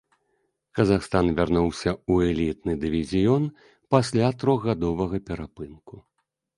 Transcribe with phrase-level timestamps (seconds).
[0.79, 3.43] Казахстан вярнуўся ў элітны дывізіён
[3.95, 5.95] пасля трохгадовага перапынку.